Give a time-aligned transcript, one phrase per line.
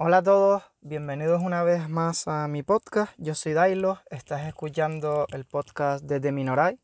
[0.00, 3.12] Hola a todos, bienvenidos una vez más a mi podcast.
[3.18, 6.80] Yo soy Dailo, estás escuchando el podcast de Minoray.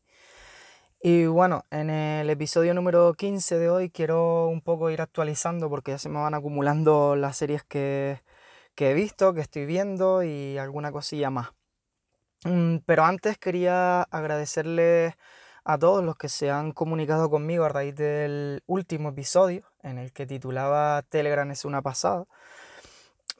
[1.01, 5.91] Y bueno, en el episodio número 15 de hoy quiero un poco ir actualizando porque
[5.91, 8.21] ya se me van acumulando las series que,
[8.75, 11.54] que he visto, que estoy viendo y alguna cosilla más.
[12.43, 15.15] Mm, pero antes quería agradecerles
[15.63, 20.13] a todos los que se han comunicado conmigo a raíz del último episodio en el
[20.13, 22.25] que titulaba Telegram es una pasada.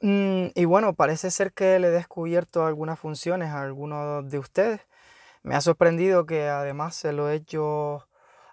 [0.02, 4.80] Mm, y bueno, parece ser que le he descubierto algunas funciones a algunos de ustedes.
[5.42, 8.08] Me ha sorprendido que además se lo he hecho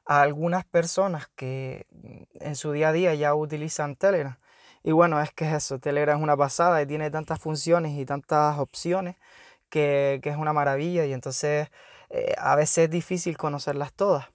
[0.06, 4.38] a algunas personas que mm, en su día a día ya utilizan Telegram.
[4.84, 8.06] Y bueno, es que es eso, Telegram es una pasada y tiene tantas funciones y
[8.06, 9.16] tantas opciones
[9.74, 11.70] que, es una maravilla y entonces
[12.10, 14.28] eh, a veces es difícil conocerlas todas.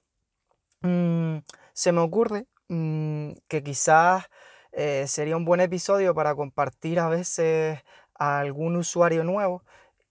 [0.82, 1.38] Mm,
[1.72, 4.26] se me ocurre que quizás
[4.72, 7.80] eh, sería un buen episodio para compartir a veces
[8.14, 9.62] a algún usuario nuevo,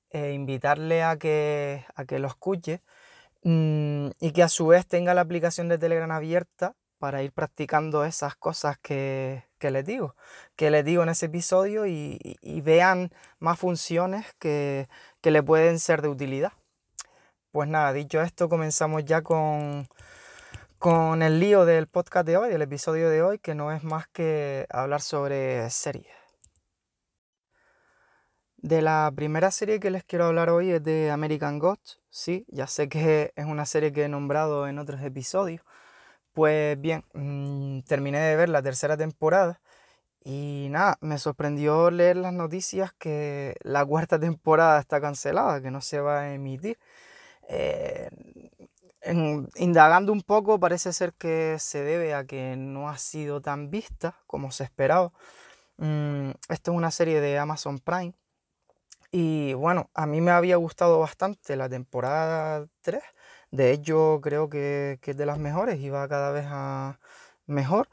[0.10, 2.82] e invitarle a que, a que lo escuche
[3.44, 8.06] mm, y que a su vez tenga la aplicación de Telegram abierta para ir practicando
[8.06, 10.16] esas cosas que, les digo,
[10.56, 14.88] que les digo en ese episodio y, vean más funciones que,
[15.28, 16.54] que le pueden ser de utilidad.
[17.52, 19.86] Pues nada, dicho esto, comenzamos ya con,
[20.78, 24.08] con el lío del podcast de hoy, del episodio de hoy, que no es más
[24.08, 26.16] que hablar sobre series.
[28.56, 32.68] De la primera serie que les quiero hablar hoy es de American Gods, sí, ya
[32.68, 35.62] sé que es una serie que he nombrado en otros episodios.
[36.32, 39.60] Pues bien, mm, terminé de ver la tercera temporada
[40.24, 45.82] y nada, me sorprendió leer las noticias que la cuarta temporada está cancelada, que no
[45.82, 46.80] se va a emitir.
[47.50, 48.10] Eh,
[49.58, 54.18] indagando un poco, parece ser que se debe a que no ha sido tan vista
[54.28, 55.12] como se esperaba.
[55.78, 58.14] Mm, esto es una serie de Amazon Prime.
[59.12, 63.04] Y bueno, a mí me había gustado bastante la temporada 3.
[63.52, 67.00] De hecho, creo que, que es de las mejores y va cada vez a
[67.46, 67.90] mejor.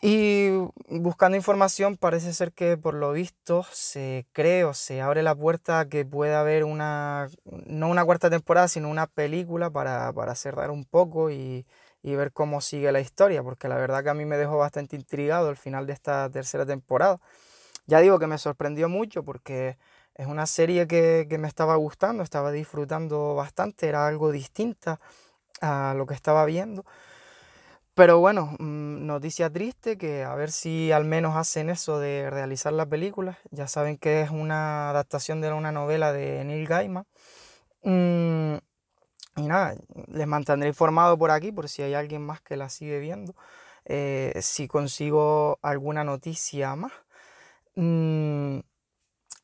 [0.00, 0.50] Y
[0.88, 5.88] buscando información parece ser que por lo visto se cree o se abre la puerta
[5.88, 7.28] que pueda haber una,
[7.66, 11.66] no una cuarta temporada, sino una película para, cerrar un poco y,
[12.02, 15.50] ver cómo sigue la historia, porque la verdad que a mí me dejó bastante intrigado
[15.50, 17.20] el final de esta tercera temporada.
[17.86, 19.76] Ya digo que me sorprendió mucho porque
[20.14, 25.00] es una serie que, que me estaba gustando, estaba disfrutando bastante, era algo distinta
[25.60, 26.84] a lo que estaba viendo.
[27.98, 32.72] Pero bueno, mm, noticia triste que a ver si al menos hacen eso de realizar
[32.72, 33.38] la película.
[33.50, 37.06] Ya saben que es una adaptación de una novela de Neil Gaiman.
[37.82, 38.58] Mm,
[39.36, 39.74] y nada,
[40.06, 43.34] les mantendré informado por aquí por si hay alguien más que la sigue viendo.
[43.84, 46.92] Eh, si consigo alguna noticia más.
[47.74, 48.60] Mm,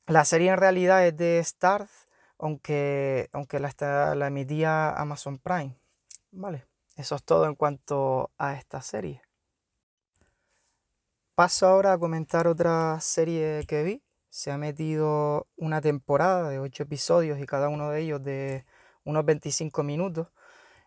[0.07, 1.91] la serie en realidad es de Starz,
[2.39, 5.77] aunque, aunque la, la emitía Amazon Prime.
[6.31, 6.74] Vale.
[6.97, 9.23] Eso es todo en cuanto a esta serie.
[11.35, 14.03] Paso ahora a comentar otra serie que vi.
[14.31, 18.65] Se ha metido una temporada de 8 episodios y cada uno de ellos de
[19.05, 20.29] unos 25 minutos.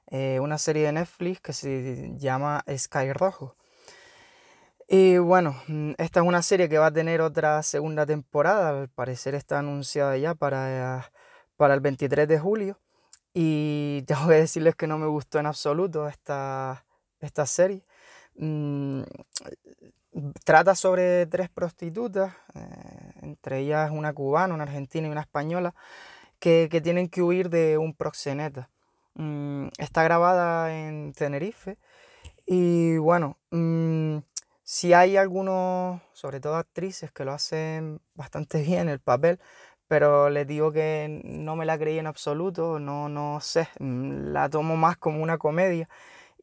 [0.09, 3.57] Eh, una serie de Netflix que se llama Sky Rojo.
[4.88, 8.69] Y bueno, mm, esta es una serie que va a tener otra segunda temporada.
[8.69, 11.12] Al parecer está anunciada ya para,
[11.57, 12.79] para el 23 de julio.
[13.40, 16.84] Y tengo que decirles que no me gustó en absoluto esta,
[17.20, 17.84] esta serie.
[18.36, 19.03] Mm,
[20.44, 25.76] trata sobre tres prostitutas, eh, entre ellas una cubana, una argentina y una española,
[26.40, 28.72] que, que tienen que huir de un proxeneta.
[29.14, 31.78] Mm, está grabada en Tenerife
[32.47, 34.18] y bueno, mm,
[34.64, 39.40] si hay algunos, sobre todo actrices, que lo hacen bastante bien el papel,
[39.88, 44.50] pero les digo que no me la creí en absoluto, no, no sé, mm, la
[44.50, 45.90] tomo más como una comedia.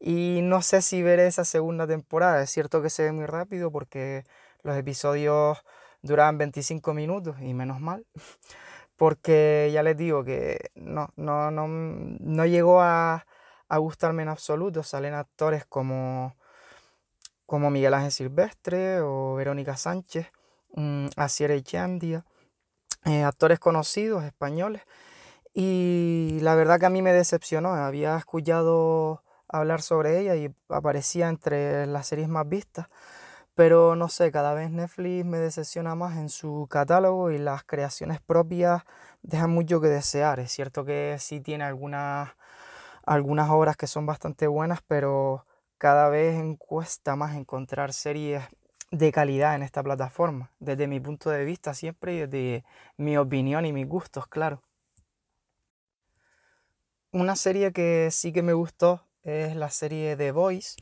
[0.01, 3.71] Y no sé si veré esa segunda temporada, es cierto que se ve muy rápido
[3.73, 4.25] porque
[4.63, 5.65] los episodios
[6.03, 8.07] duran 25 minutos y menos mal,
[8.97, 13.27] porque ya les digo que no, no, no, no llegó a,
[13.69, 16.37] a gustarme en absoluto, salen actores como,
[17.47, 20.29] como Miguel Ángel Silvestre o Verónica Sánchez,
[20.71, 22.25] um, Asier Echandia,
[23.05, 24.83] eh, actores conocidos españoles.
[25.55, 27.75] Y la verdad que a mí me decepcionó.
[27.75, 32.89] Había escuchado hablar sobre ella y aparecía entre las series más vistas.
[33.55, 38.21] Pero no sé, cada vez Netflix me decepciona más en su catálogo y las creaciones
[38.21, 38.83] propias
[39.23, 40.41] deja mucho que desear.
[40.41, 42.33] Es cierto que sí tiene algunas,
[43.05, 45.47] algunas obras que son bastante buenas, pero
[45.79, 48.43] cada vez cuesta más encontrar series
[48.95, 52.65] de calidad en esta plataforma, desde mi punto de vista siempre y desde
[52.97, 54.63] mi opinión y mis gustos, claro.
[57.13, 60.77] Una serie que sí que me gustó es la serie The Voice,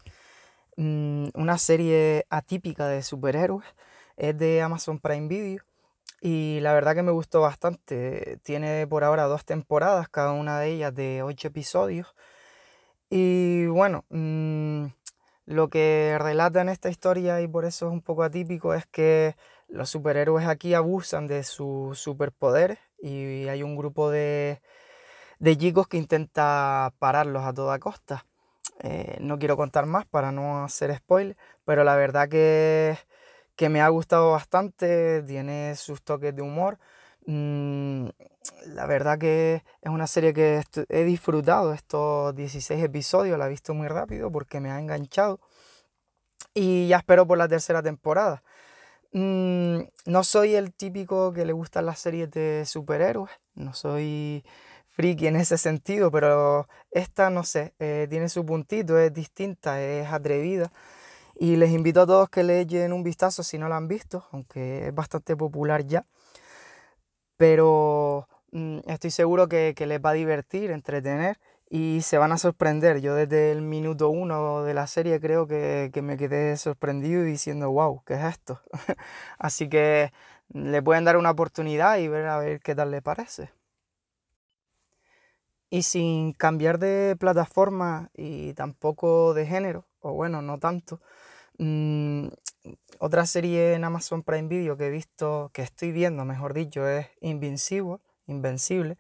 [0.76, 3.66] mm, una serie atípica de superhéroes,
[4.16, 5.62] es de Amazon Prime Video
[6.20, 8.38] y la verdad que me gustó bastante.
[8.42, 12.14] Tiene por ahora dos temporadas, cada una de ellas de ocho episodios.
[13.10, 14.51] Y bueno, mm,
[15.46, 19.36] lo que relata en esta historia, y por eso es un poco atípico, es que
[19.68, 24.60] los superhéroes aquí abusan de sus superpoderes y hay un grupo de,
[25.38, 28.26] de chicos que intenta pararlos a toda costa.
[28.80, 32.96] Eh, no quiero contar más para no hacer spoiler, pero la verdad que
[33.56, 36.78] que me ha gustado bastante, tiene sus toques de humor.
[37.26, 38.08] Mm,
[38.66, 43.74] la verdad que es una serie que he disfrutado estos 16 episodios, la he visto
[43.74, 45.40] muy rápido porque me ha enganchado
[46.54, 48.42] y ya espero por la tercera temporada.
[49.12, 54.44] Mm, no soy el típico que le gustan las series de superhéroes, no soy
[54.86, 60.08] friki en ese sentido, pero esta, no sé, eh, tiene su puntito, es distinta, es
[60.12, 60.72] atrevida.
[61.36, 64.26] Y les invito a todos que le echen un vistazo si no la han visto,
[64.32, 66.06] aunque es bastante popular ya.
[67.42, 73.00] Pero mm, estoy seguro que, les va a divertir, entretener y se van a sorprender.
[73.00, 77.32] Yo desde el minuto uno de la serie creo que, que me quedé sorprendido y
[77.32, 78.60] diciendo, wow, ¿qué es esto?
[79.40, 80.12] Así que
[80.54, 83.50] le pueden dar una oportunidad y ver a ver qué tal le parece.
[85.68, 91.00] Y sin cambiar de plataforma y tampoco de género, o bueno, no tanto,
[91.58, 92.28] Mm,
[92.98, 97.08] otra serie en Amazon Prime Video que he visto, que estoy viendo, mejor dicho, es
[97.20, 98.96] Invincible, Invencible.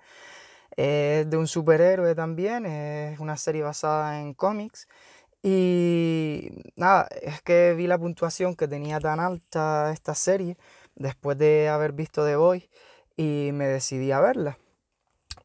[0.76, 4.88] Es de un superhéroe también, es una serie basada en cómics.
[5.42, 10.56] Y nada, es que vi la puntuación que tenía tan alta esta serie
[10.94, 12.70] después de haber visto The Boy
[13.16, 14.58] y me decidí a verla.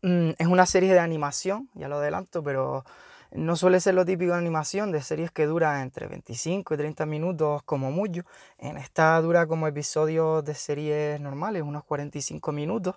[0.01, 2.85] Mm, es una serie de animación, ya lo adelanto, pero
[3.31, 7.05] no suele ser lo típico de animación de series que duran entre 25 y 30
[7.05, 8.23] minutos como mucho.
[8.57, 12.95] En esta dura como episodios de series normales, unos 45 minutos.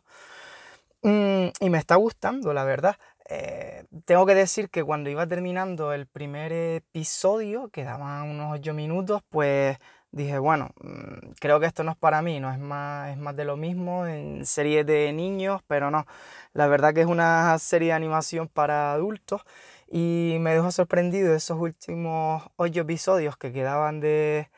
[1.03, 2.97] Mm, y me está gustando, la verdad.
[3.29, 9.23] Eh, tengo que decir que cuando iba terminando el primer episodio, quedaban unos 8 minutos,
[9.31, 9.79] pues
[10.11, 13.37] dije, bueno, mm, creo que esto no es para mí, no es más, es más
[13.37, 16.07] de lo mismo en series de niños, pero no,
[16.53, 19.43] la verdad que es una serie de animación para adultos
[19.91, 24.49] y me dejó sorprendido esos últimos ocho episodios que quedaban de,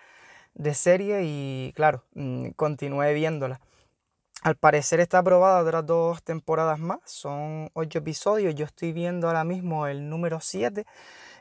[0.75, 3.61] serie y claro, mm, continué viéndola.
[4.43, 9.45] Al parecer está aprobada otras dos temporadas más, son ocho episodios, yo estoy viendo ahora
[9.45, 10.85] mismo el número 7,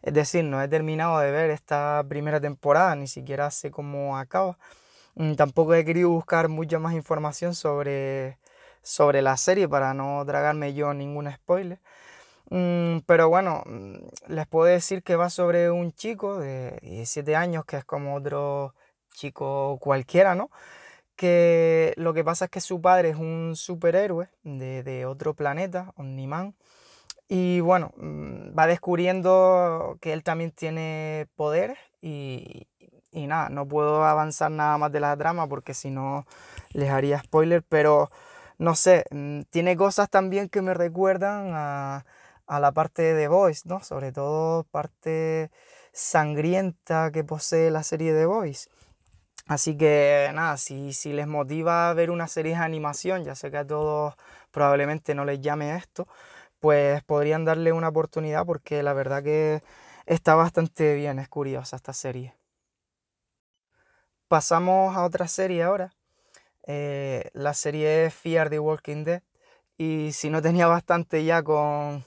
[0.04, 4.58] es decir, no he terminado de ver esta primera temporada, ni siquiera sé cómo acaba.
[5.16, 8.38] Mm, tampoco he querido buscar mucha más información sobre,
[8.84, 11.80] sobre la serie para no tragarme yo ningún spoiler.
[12.52, 13.96] Mm, pero bueno, mm,
[14.28, 18.76] les puedo decir que va sobre un chico de 17 años, que es como otro
[19.14, 20.52] chico cualquiera, ¿no?
[21.16, 26.56] Que lo que pasa es que su padre es un superhéroe de, otro planeta, Omniman,
[27.30, 32.68] y bueno, mm, va descubriendo que él también tiene poderes y,
[33.12, 36.26] y nada, no puedo avanzar nada más de la trama porque si no
[36.74, 38.12] les haría spoiler, pero
[38.58, 39.06] no sé,
[39.52, 42.06] tiene cosas también que me recuerdan a
[42.52, 43.82] a la parte de Voice, ¿no?
[43.82, 45.52] Sobre todo parte
[45.94, 48.70] sangrienta que posee la serie The Voice.
[49.48, 53.58] Así que nada, si, si les motiva ver una serie de animación, ya sé que
[53.58, 54.16] a todos
[54.52, 56.10] probablemente no les llame esto,
[56.60, 59.62] pues podrían darle una oportunidad porque la verdad que
[60.06, 62.36] está bastante bien, es curiosa esta serie.
[64.28, 65.94] Pasamos a otra serie ahora.
[66.64, 69.24] Eh, la serie es Fear the Walking Dead.
[69.78, 72.06] Y si no tenía bastante ya con,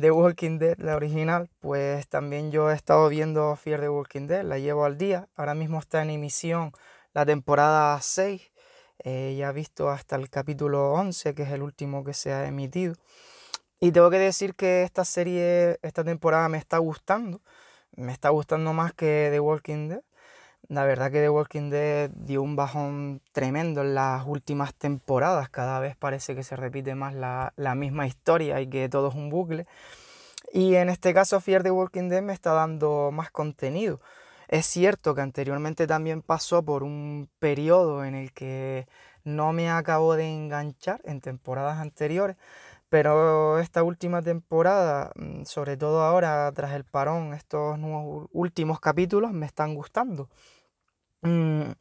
[0.00, 4.42] The Walking Dead, la original, pues también yo he estado viendo Fear the Walking Dead,
[4.42, 5.28] la llevo al día.
[5.36, 6.72] Ahora mismo está en emisión
[7.12, 8.52] la temporada 6.
[9.04, 12.46] Eh, ya he visto hasta el capítulo 11, que es el último que se ha
[12.46, 12.94] emitido.
[13.80, 17.42] Y tengo que decir que esta serie, esta temporada me está gustando.
[17.94, 20.02] Me está gustando más que The Walking Dead.
[20.68, 25.50] La verdad que The Walking Dead dio un bajón tremendo en las últimas temporadas.
[25.50, 29.28] Cada vez parece que se repite más la, misma historia y que todo es un
[29.28, 29.66] bucle.
[30.52, 34.00] Y en este caso Fear the Walking Dead me está dando más contenido.
[34.48, 38.86] Es cierto que anteriormente también pasó por un periodo en el que
[39.24, 42.36] no me acabó de enganchar en temporadas anteriores,
[42.92, 49.32] pero esta última temporada, mm, sobre todo ahora tras el parón, estos nuevos últimos capítulos
[49.32, 50.28] me están gustando.
[51.22, 51.72] Mm,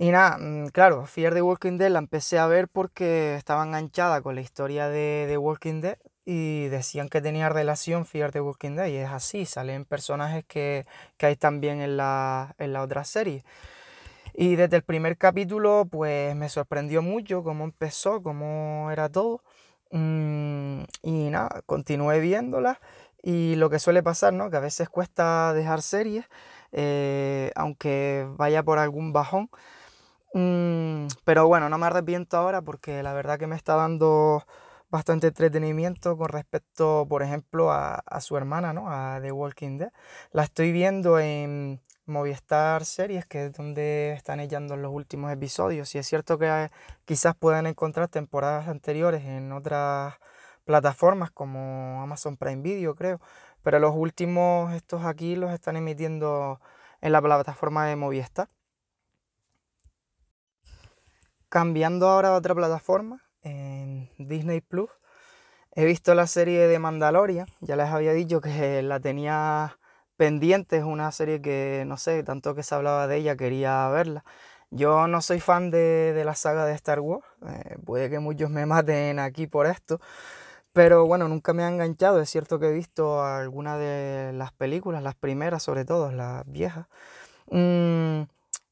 [0.00, 4.20] y nada, mm, claro, Fear the Walking Dead la empecé a ver porque estaba enganchada
[4.20, 8.88] con la historia de Walking Dead y decían que tenía relación Fear the Walking Dead
[8.88, 10.86] y es así, salen personajes que,
[11.20, 13.44] hay también en la, en la otra serie.
[14.34, 19.42] Y desde el primer capítulo pues me sorprendió mucho cómo empezó, cómo era todo.
[19.96, 22.80] Mm, y nada, continué viéndola
[23.22, 24.50] y lo que suele pasar, ¿no?
[24.50, 26.26] Que a veces cuesta dejar series,
[26.72, 29.48] eh, aunque vaya por algún bajón.
[30.34, 34.44] Mm, pero bueno, no me arrepiento ahora porque la verdad que me está dando
[34.90, 38.90] bastante entretenimiento con respecto, por ejemplo, a, su hermana, ¿no?
[38.90, 39.92] A The Walking Dead.
[40.32, 45.94] La estoy viendo en Movistar Series, que es donde están echando los últimos episodios.
[45.94, 46.70] Y es cierto que
[47.04, 50.14] quizás puedan encontrar temporadas anteriores en otras
[50.64, 53.20] plataformas como Amazon Prime Video, creo.
[53.62, 56.60] Pero los últimos, estos aquí, los están emitiendo
[57.00, 58.48] en la plataforma de Movistar.
[61.48, 64.90] Cambiando ahora a otra plataforma, en Disney Plus,
[65.72, 67.46] he visto la serie de Mandalorian.
[67.60, 69.78] Ya les había dicho que la tenía
[70.16, 70.78] pendiente.
[70.78, 74.24] Es una serie que, no sé, tanto que se hablaba de ella, quería verla.
[74.70, 77.24] Yo no soy fan de, la saga de Star Wars.
[77.46, 80.00] Eh, puede que muchos me maten aquí por esto.
[80.72, 82.20] Pero bueno, nunca me ha enganchado.
[82.20, 86.86] Es cierto que he visto algunas de las películas, las primeras sobre todo, las viejas.
[87.50, 88.22] Mm,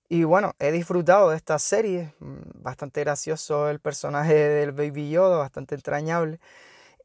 [0.08, 5.38] y bueno, he disfrutado de esta serie, mm, bastante gracioso el personaje del Baby Yoda,
[5.38, 6.40] bastante entrañable.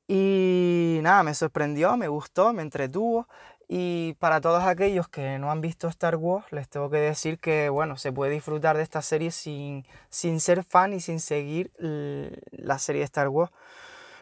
[0.08, 3.28] Y nada, me sorprendió, me gustó, me entretuvo.
[3.72, 7.70] Y para todos aquellos que no han visto Star Wars, les tengo que decir que
[7.70, 12.80] bueno, se puede disfrutar de esta serie sin, sin ser fan y sin seguir la
[12.80, 13.52] serie de Star Wars.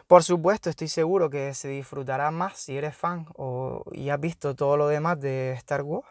[0.06, 4.54] Por supuesto, estoy seguro que se disfrutará más si eres fan o, y has visto
[4.54, 6.08] todo lo demás de Star Wars.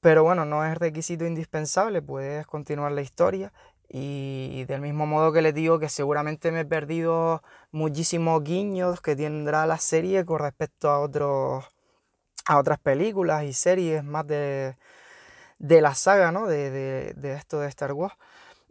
[0.00, 3.52] Pero bueno, no es requisito indispensable, puedes continuar la historia
[3.88, 9.14] y del mismo modo que les digo que seguramente me he perdido muchísimos guiños que
[9.16, 11.75] tendrá la serie con respecto a otros
[12.46, 14.76] a otras películas y series más de,
[15.58, 16.46] la saga, ¿no?
[16.46, 18.14] De, esto de Star Wars.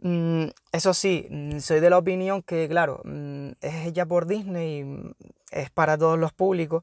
[0.00, 4.80] Mm, eso sí, mm, soy de la opinión que, claro, mm, es ella por Disney,
[4.82, 5.14] y
[5.50, 6.82] es para todos los públicos,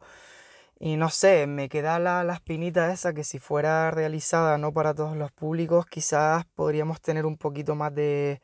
[0.80, 4.94] y no sé, me queda la, la, espinita esa que si fuera realizada no para
[4.94, 8.42] todos los públicos, quizás podríamos tener un poquito más de,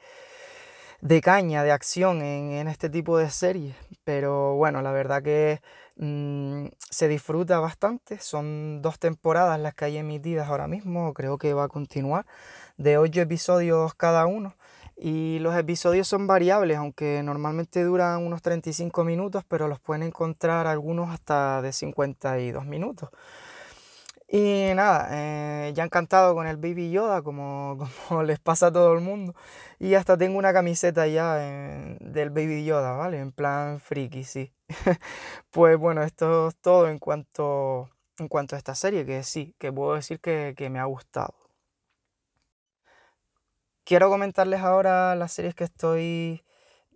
[1.01, 3.75] de caña, de acción en, este tipo de series.
[4.03, 5.62] Pero bueno, la verdad que
[6.00, 8.20] mm, se disfruta bastante.
[8.20, 12.25] Son dos temporadas las que hay emitidas ahora mismo, creo que va a continuar,
[12.77, 14.56] de ocho episodios cada uno.
[14.98, 20.68] Y los episodios son variables, aunque normalmente duran unos 35 minutos, pero los pueden encontrar
[20.68, 23.10] algunos hasta de 52 minutos.
[24.31, 28.93] Y nada, eh, ya encantado con el Baby Yoda, como, como les pasa a todo
[28.93, 29.33] el mundo.
[29.79, 33.19] Y hasta tengo una camiseta ya del Baby Yoda, ¿vale?
[33.19, 34.53] En plan friki, sí.
[35.51, 39.71] pues bueno, esto es todo en cuanto, en cuanto a esta serie, que sí, que
[39.74, 41.33] puedo decir que, que me ha gustado.
[43.83, 46.43] Quiero comentarles ahora las series que estoy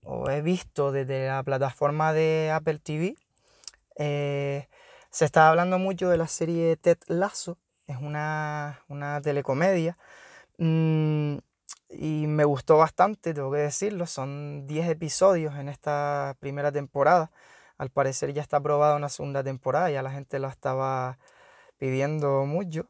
[0.03, 3.15] o he visto desde la plataforma de Apple TV.
[3.97, 4.67] Eh,
[5.13, 8.81] se está hablando mucho de la serie Ted Lasso, es una,
[9.23, 9.95] telecomedia.
[10.57, 11.37] Mm,
[11.89, 14.07] y me gustó bastante, tengo que decirlo.
[14.07, 17.31] Son 10 episodios en esta primera temporada.
[17.77, 21.19] Al parecer ya está aprobada una segunda temporada, ya la gente lo estaba
[21.77, 22.89] pidiendo mucho.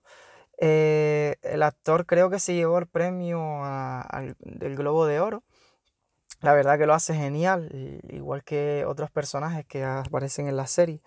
[0.60, 3.62] Eh, el actor creo que se llevó el premio
[4.40, 5.44] del Globo de Oro.
[6.42, 7.70] La verdad que lo hace genial,
[8.10, 11.02] igual que otros personajes que aparecen en la serie.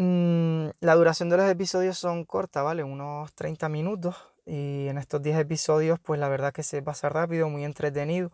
[0.00, 2.84] Mm, la duración de los episodios son cortas, ¿vale?
[2.84, 4.14] Unos 30 minutos.
[4.46, 8.30] Y en estos 10 episodios, pues la verdad que se pasa rápido, muy entretenido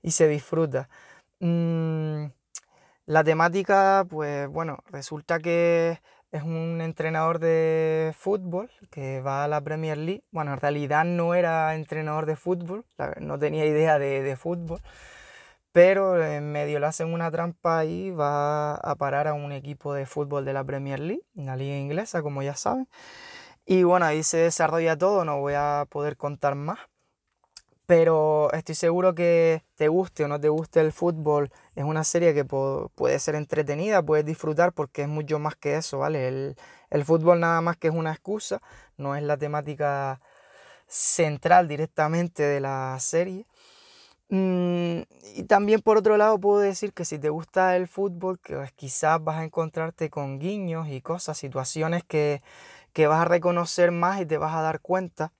[0.00, 0.88] y se disfruta.
[1.40, 2.26] Mm,
[3.06, 9.60] la temática, pues bueno, resulta que es un entrenador de fútbol que va a la
[9.60, 10.22] Premier League.
[10.30, 12.84] Bueno, en realidad no era entrenador de fútbol,
[13.20, 14.80] no tenía idea de, fútbol,
[15.72, 20.06] pero en medio le hacen una trampa y va a parar a un equipo de
[20.06, 22.88] fútbol de la Premier League, la liga inglesa, como ya saben.
[23.66, 26.78] Y bueno, ahí se desarrolla todo, no voy a poder contar más
[27.88, 32.34] pero estoy seguro que te guste o no te guste el fútbol, es una serie
[32.34, 36.28] que puede ser entretenida, puedes disfrutar porque es mucho más que eso, ¿vale?
[36.28, 36.56] El,
[36.90, 38.60] el, fútbol nada más que es una excusa,
[38.98, 40.20] no es la temática
[40.86, 43.46] central directamente de la serie.
[44.30, 45.02] Mm,
[45.36, 48.72] y también por otro lado puedo decir que si te gusta el fútbol, que pues,
[48.72, 52.42] quizás vas a encontrarte con guiños y cosas, situaciones que,
[52.92, 55.32] que vas a reconocer más y te vas a dar cuenta.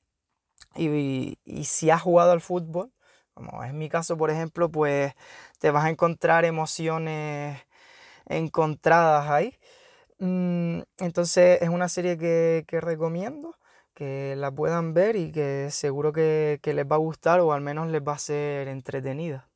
[0.76, 2.92] Y, y, si has jugado al fútbol,
[3.34, 5.14] como es mi caso, por ejemplo, pues
[5.60, 7.60] te vas a encontrar emociones
[8.26, 9.58] encontradas ahí.
[10.20, 13.56] Mm, entonces es una serie que, que recomiendo
[13.98, 17.88] que la puedan ver y que seguro que, les va a gustar o al menos
[17.88, 19.48] les va a ser entretenida.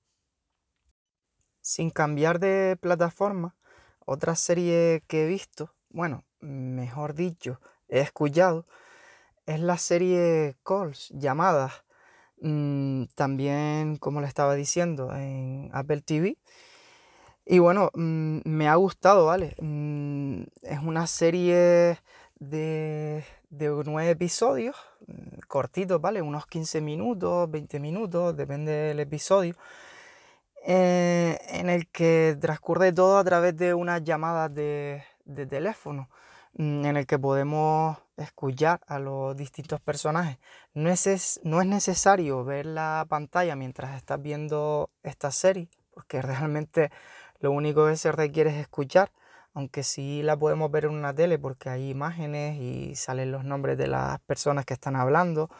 [1.61, 3.54] Sin cambiar de plataforma,
[4.04, 8.66] otra serie que he visto, bueno, mejor dicho, he escuchado,
[9.46, 11.84] es la serie Calls, llamadas.
[12.40, 16.37] Mm, también, como le estaba diciendo, en Apple TV.
[17.46, 19.54] Y bueno, mm, me ha gustado, ¿vale?
[19.61, 22.00] Mm, es una serie
[22.40, 26.23] de, de nueve episodios, mm, cortitos, ¿vale?
[26.23, 29.54] Unos 15 minutos, 20 minutos, depende del episodio,
[30.66, 35.04] eh, en el que transcurre todo a través de unas llamadas de,
[35.50, 36.09] teléfono,
[36.54, 40.38] mm, en el que podemos escuchar a los distintos personajes.
[40.75, 46.90] No es, no es necesario ver la pantalla mientras estás viendo esta serie, porque realmente
[47.40, 49.11] lo único que se requiere es escuchar
[49.54, 53.78] aunque sí la podemos ver en una tele porque hay imágenes y salen los nombres
[53.78, 55.50] de las personas que están hablando.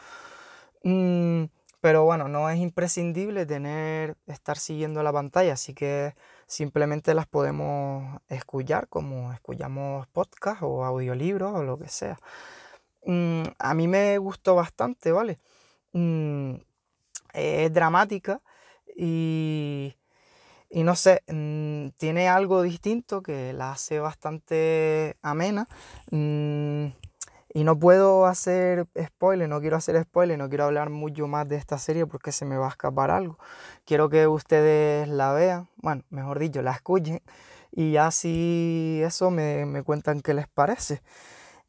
[0.83, 1.45] Mm,
[1.81, 6.15] pero bueno, no es imprescindible tener, estar siguiendo la pantalla, así que
[6.47, 12.17] simplemente las podemos escuchar como escuchamos podcast o audiolibros o lo que sea.
[13.05, 15.39] Mm, a mí me gustó bastante, ¿vale?
[15.93, 16.55] Mm,
[17.33, 18.41] es dramática
[18.95, 19.95] y
[20.73, 25.67] y no sé, mm, tiene algo distinto que la hace bastante amena.
[26.09, 26.87] Mm,
[27.53, 31.57] y no puedo hacer spoiler, no quiero hacer spoiler, no quiero hablar mucho más de
[31.57, 33.37] esta serie porque se me va a escapar algo.
[33.85, 37.21] Quiero que ustedes la vean, bueno, mejor dicho, la escuchen
[37.71, 41.03] y así eso me, me cuentan qué les parece.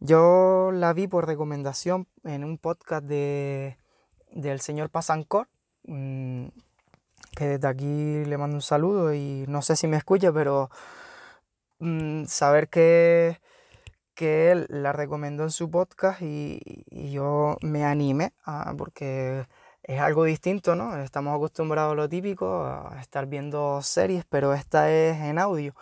[0.01, 3.77] Yo la vi por recomendación en un podcast de,
[4.33, 5.49] del señor Pasancor.
[7.37, 10.71] Que desde aquí le mando un saludo y no sé si me escucha, pero
[11.79, 13.41] mm, saber que,
[14.15, 16.61] que él la recomendó en su podcast y,
[17.13, 18.33] yo me animé,
[18.79, 19.47] porque
[19.83, 20.97] es algo distinto, ¿no?
[20.99, 25.75] Estamos acostumbrados a lo típico, a estar viendo series, pero esta es en audio.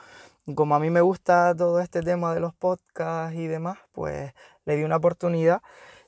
[0.55, 4.33] Como a mí me gusta todo este tema de los podcasts y demás, pues
[4.65, 5.63] le di una oportunidad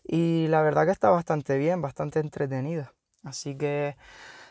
[0.05, 2.93] y la verdad que está bastante bien, bastante entretenida.
[3.23, 3.97] Así que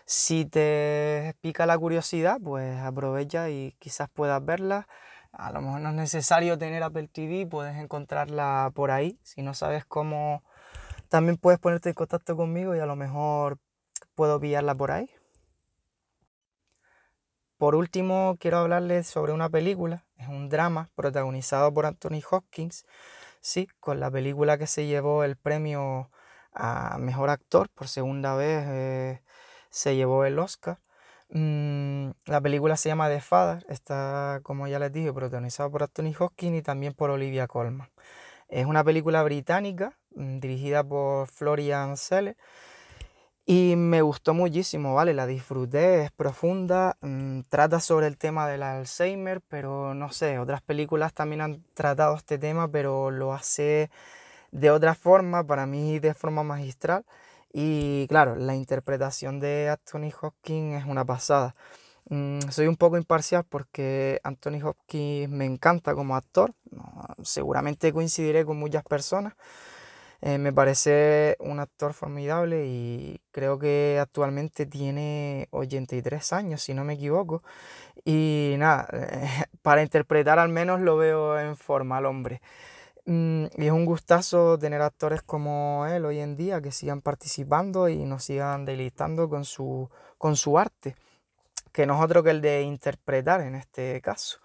[0.05, 4.87] si te pica la curiosidad, pues aprovecha y quizás puedas verla.
[5.31, 9.19] A lo mejor no es necesario tener Apple TV, puedes encontrarla por ahí.
[9.23, 10.43] Si no sabes cómo,
[11.09, 13.57] también puedes ponerte en contacto conmigo y a lo mejor
[14.15, 15.09] puedo pillarla por ahí.
[17.57, 20.05] Por último, quiero hablarles sobre una película.
[20.17, 22.85] Es un drama protagonizado por Anthony Hopkins.
[23.41, 26.11] Sí, con la película que se llevó el premio
[26.53, 28.65] a Mejor Actor por segunda vez.
[28.67, 29.22] Eh,
[29.73, 30.79] se llevó el Oscar.
[31.29, 36.13] Mm, la película se llama The Father, está, como ya les dije, protagonizada por Anthony
[36.17, 37.89] Hopkins y también por Olivia Colman.
[38.49, 42.38] Es una película británica mm, dirigida por Florian Selle
[43.45, 45.13] y me gustó muchísimo, ¿vale?
[45.15, 50.62] La disfruté, es profunda, mm, trata sobre el tema del Alzheimer, pero no sé, otras
[50.62, 53.89] películas también han tratado este tema, pero lo hace
[54.51, 57.05] de otra forma, para mí de forma magistral.
[57.53, 61.55] Y claro, la interpretación de Anthony Hopkins es una pasada.
[62.09, 66.53] Mm, soy un poco imparcial porque Anthony Hopkins me encanta como actor.
[67.23, 69.33] seguramente coincidiré con muchas personas.
[70.21, 76.83] Eh, me parece un actor formidable y creo que actualmente tiene 83 años, si no
[76.85, 77.43] me equivoco.
[78.05, 78.87] Y nada,
[79.63, 82.41] para interpretar al menos lo veo en forma al hombre.
[83.05, 87.89] Mm, y es un gustazo tener actores como él hoy en día que sigan participando
[87.89, 90.95] y nos sigan deleitando con su, con su arte,
[91.73, 94.39] que no es otro que el de interpretar en este caso.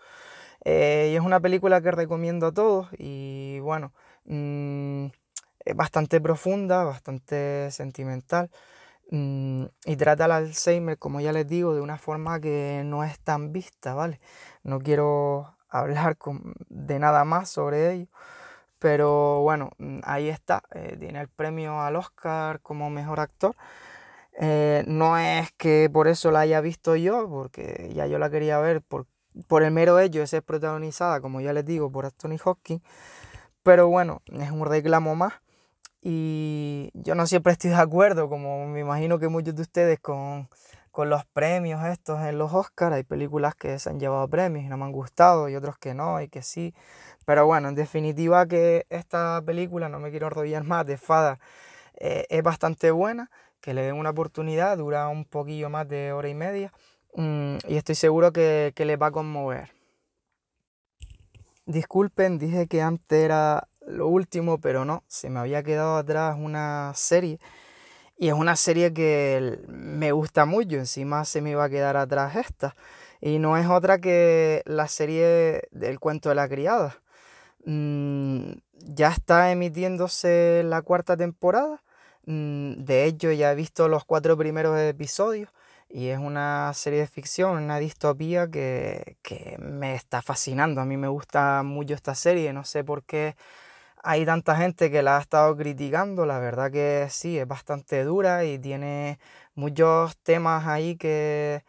[0.65, 3.93] Eh, y es una película que recomiendo a todos y bueno,
[4.25, 5.07] mm,
[5.65, 8.51] es bastante profunda, bastante sentimental
[9.11, 13.21] mm, y trata al Alzheimer, como ya les digo, de una forma que no es
[13.21, 14.21] tan vista, ¿vale?
[14.65, 16.19] No quiero hablar
[16.69, 18.09] de nada más sobre ello
[18.79, 23.57] pero bueno, mm, ahí está, eh, tiene el premio al Oscar como mejor actor.
[24.41, 28.59] Eh, no es que por eso la haya visto yo, porque ya yo la quería
[28.61, 29.07] ver por,
[29.49, 32.83] por el mero hecho de ser protagonizada, como ya les digo, por Anthony Hopkins.
[33.63, 35.35] Pero bueno, es un reclamo más.
[36.01, 40.49] Y yo no siempre estoy de acuerdo, como me imagino que muchos de ustedes, con,
[40.93, 42.95] con los premios estos en los Oscars.
[42.95, 45.95] Hay películas que se han llevado premios y no me han gustado y otros que
[45.95, 46.75] no y que sí.
[47.29, 51.39] Pero bueno, en definitiva que esta película, no me quiero enrollar más, de Fada,
[52.01, 56.31] eh, es bastante buena, que le den una oportunidad, dura un poquillo más de hora
[56.31, 56.73] y media
[57.17, 59.69] mm, y estoy seguro que, que les va a conmover.
[61.67, 66.93] Disculpen, dije que antes era lo último, pero no, se me había quedado atrás una
[66.95, 67.39] serie
[68.17, 72.37] y es una serie que me gusta mucho, encima se me iba a quedar atrás
[72.37, 72.75] esta.
[73.21, 77.03] Y no es otra que la serie del cuento de la criada.
[77.69, 81.83] Mm, ya está emitiéndose la cuarta temporada.
[82.25, 85.51] Mm, de hecho, ya he visto los cuatro primeros episodios.
[85.91, 90.81] Y es una serie de ficción, una distopía que, que me está fascinando.
[90.81, 92.53] A mí me gusta mucho esta serie.
[92.55, 93.37] No sé por qué
[94.03, 98.45] hay tanta gente que la ha estado criticando, la verdad que sí, es bastante dura
[98.45, 99.19] y tiene
[99.55, 101.65] muchos temas ahí que,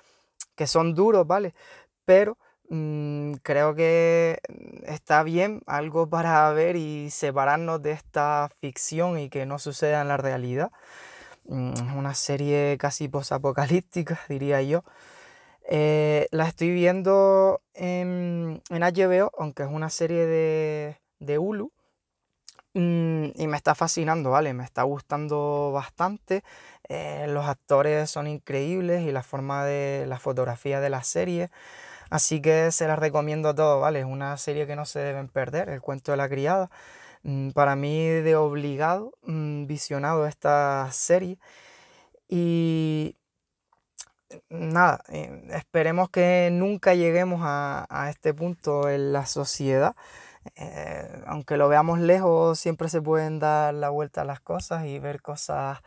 [0.55, 1.53] que son duros, ¿vale?
[2.05, 2.37] Pero
[2.69, 4.39] mm, creo que
[4.85, 10.07] está bien algo para ver y separarnos de esta ficción y que no suceda en
[10.07, 10.71] la realidad.
[11.45, 14.83] Mm, es una serie casi posapocalíptica, diría yo.
[15.71, 21.71] Eh, la estoy viendo en, en, HBO, aunque es una serie de, de Hulu.
[22.73, 24.53] Mm, y me está fascinando, ¿vale?
[24.53, 26.43] Me está gustando bastante.
[26.87, 31.49] Eh, los actores son increíbles y la forma de la fotografía de la serie.
[32.09, 33.99] Así que se las recomiendo a todos, ¿vale?
[33.99, 36.69] Es una serie que no se deben perder, El cuento de la criada.
[37.23, 41.37] Mm, para mí de obligado, mm, visionado esta serie.
[42.29, 43.17] Y
[44.49, 49.95] nada, eh, esperemos que nunca lleguemos a, este punto en la sociedad.
[50.55, 54.99] Eh, aunque lo veamos lejos, siempre se pueden dar la vuelta a las cosas y
[54.99, 55.79] ver cosas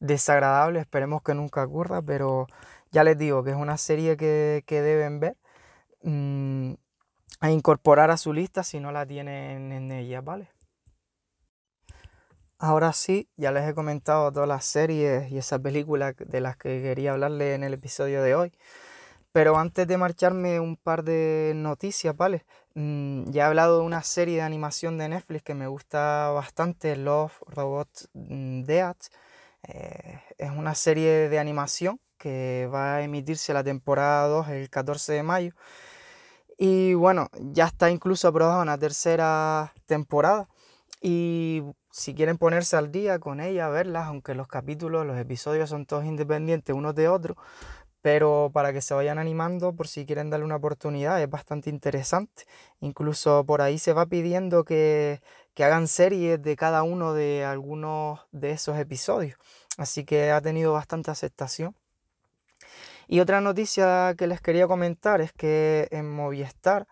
[0.00, 0.82] desagradables.
[0.82, 2.46] Esperemos que nunca ocurra, pero
[2.90, 5.36] ya les digo que es una serie que, deben ver
[6.02, 6.72] mm,
[7.40, 10.50] a incorporar a su lista si no la tienen en ella, ¿vale?
[12.58, 16.82] Ahora sí, ya les he comentado todas las series y esas películas de las que
[16.82, 18.52] quería hablarles en el episodio de hoy.
[19.32, 22.44] Pero antes de marcharme, un par de noticias, ¿vale?
[22.74, 26.96] Mm, ya he hablado de una serie de animación de Netflix que me gusta bastante,
[26.96, 28.96] Love Robot mm, Dead.
[29.68, 35.12] Eh, es una serie de animación que va a emitirse la temporada 2 el 14
[35.14, 35.54] de mayo.
[36.62, 40.46] Y bueno, ya está incluso aprobada una tercera temporada.
[41.00, 45.86] Y si quieren ponerse al día con ella, verlas, aunque los capítulos, los episodios son
[45.86, 47.38] todos independientes unos de otros,
[48.02, 52.44] pero para que se vayan animando por si quieren darle una oportunidad, es bastante interesante.
[52.80, 55.22] Incluso por ahí se va pidiendo que,
[55.54, 59.38] que hagan series de cada uno de algunos de esos episodios.
[59.78, 61.74] Así que ha tenido bastante aceptación.
[63.12, 66.86] Y otra noticia que les quería comentar es que en Movistar,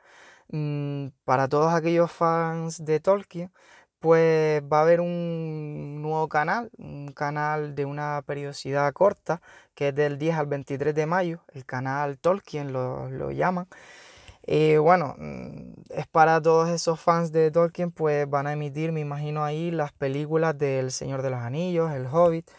[0.48, 3.52] mm, para todos aquellos fans de Tolkien,
[4.00, 9.40] pues va a haber un nuevo canal, un canal de una periodicidad corta,
[9.76, 13.68] que es del 10 al 23 de mayo, el canal Tolkien lo, lo llaman.
[14.46, 19.00] Y bueno, mm, es para todos esos fans de Tolkien, pues van a emitir, me
[19.00, 22.50] imagino ahí, las películas del Señor de los Anillos, El Hobbit.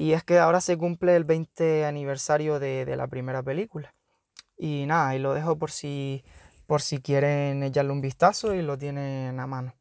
[0.00, 3.94] Y es que ahora se cumple el 20 aniversario de, de la primera película.
[4.56, 6.24] Y nada, ahí lo dejo por si,
[6.66, 9.74] por si quieren echarle un vistazo y lo tienen a mano.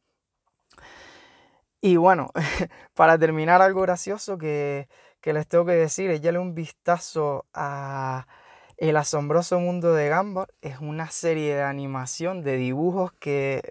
[1.80, 2.32] Y bueno,
[2.96, 4.90] para terminar algo gracioso que,
[5.24, 8.28] les tengo que decir, echarle un vistazo a
[8.76, 10.48] El asombroso mundo de Gumball.
[10.60, 13.62] Es una serie de animación, de dibujos que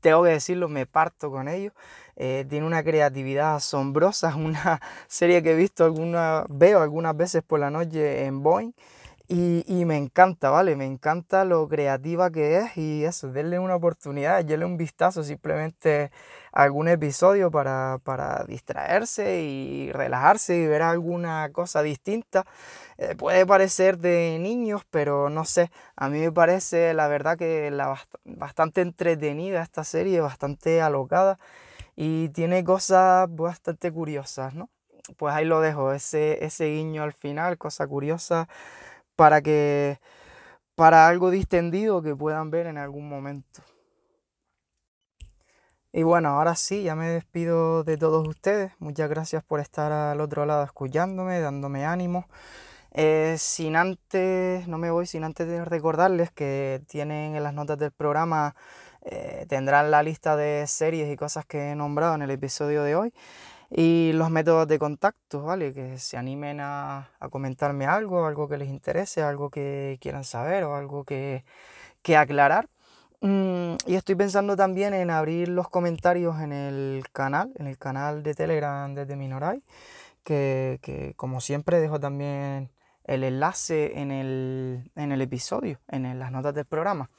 [0.00, 1.72] tengo que decirlo, me parto con ellos.
[2.16, 7.42] Eh, tiene una creatividad asombrosa, es una serie que he visto alguna, veo algunas veces
[7.42, 8.72] por la noche en Boeing.
[9.28, 10.76] Y, me encanta, ¿vale?
[10.76, 16.10] Me encanta lo creativa que es y eso, denle una oportunidad, denle un vistazo simplemente
[16.52, 17.98] a algún episodio para,
[18.46, 22.44] distraerse y relajarse y ver alguna cosa distinta.
[22.98, 27.70] Eh, puede parecer de niños, pero no sé, a mí me parece la verdad que
[27.70, 31.38] la bastante entretenida esta serie, bastante alocada
[31.96, 34.70] y tiene cosas bastante curiosas, ¿no?
[35.16, 38.48] Pues ahí lo dejo, ese, ese guiño al final, cosa curiosa
[39.16, 39.98] para que
[40.74, 43.62] para algo distendido que puedan ver en algún momento.
[45.92, 48.72] Y bueno, ahora sí, ya me despido de todos ustedes.
[48.78, 52.26] Muchas gracias por estar al otro lado escuchándome, dándome ánimo.
[52.92, 57.78] Eh, sin antes, no me voy sin antes de recordarles que tienen en las notas
[57.78, 58.54] del programa,
[59.04, 62.96] eh, tendrán la lista de series y cosas que he nombrado en el episodio de
[62.96, 63.12] hoy.
[63.70, 65.72] y los métodos de contacto, ¿vale?
[65.74, 70.76] Que se animen a, comentarme algo, algo que les interese, algo que quieran saber o
[70.76, 71.44] algo que,
[72.16, 72.68] aclarar.
[73.20, 78.22] Mm, y estoy pensando también en abrir los comentarios en el canal, en el canal
[78.22, 79.62] de Telegram desde Minoray,
[80.24, 82.70] que, que como siempre dejo también
[83.04, 87.10] el enlace en el, en el episodio, en las notas del programa.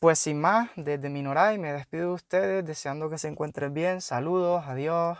[0.00, 4.00] Pues sin más, desde Minoray me despido de ustedes deseando que se encuentren bien.
[4.00, 5.18] Saludos, adiós.